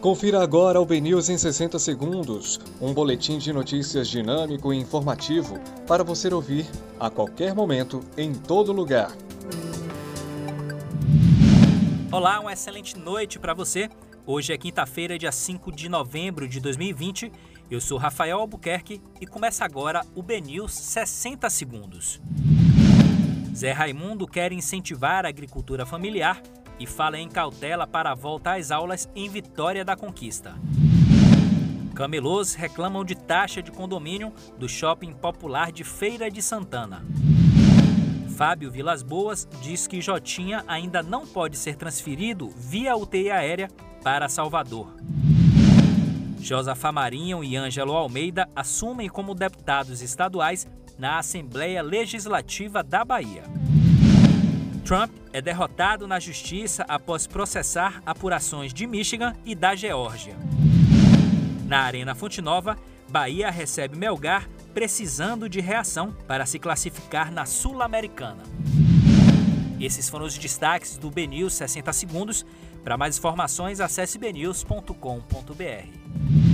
[0.00, 6.02] Confira agora o BNews em 60 segundos, um boletim de notícias dinâmico e informativo para
[6.02, 6.64] você ouvir
[6.98, 9.12] a qualquer momento, em todo lugar.
[12.10, 13.90] Olá, uma excelente noite para você.
[14.26, 17.30] Hoje é quinta-feira, dia 5 de novembro de 2020.
[17.70, 22.22] Eu sou Rafael Albuquerque e começa agora o BNews 60 segundos.
[23.54, 26.40] Zé Raimundo quer incentivar a agricultura familiar
[26.80, 30.54] e fala em cautela para a volta às aulas em Vitória da Conquista.
[31.94, 37.04] Camelôs reclamam de taxa de condomínio do shopping popular de Feira de Santana.
[38.34, 43.68] Fábio Vilas Boas diz que Jotinha ainda não pode ser transferido via UTI aérea
[44.02, 44.96] para Salvador.
[46.40, 50.66] Josafá Marinho e Ângelo Almeida assumem como deputados estaduais
[50.98, 53.42] na Assembleia Legislativa da Bahia.
[54.90, 60.34] Trump é derrotado na justiça após processar apurações de Michigan e da Geórgia.
[61.64, 62.76] Na Arena Fonte Nova,
[63.08, 68.42] Bahia recebe Melgar precisando de reação para se classificar na Sul-Americana.
[69.78, 72.44] Esses foram os destaques do BNews 60 segundos.
[72.82, 76.49] Para mais informações, acesse bnews.com.br.